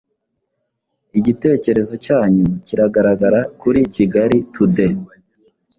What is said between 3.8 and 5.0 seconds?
Kigali Tude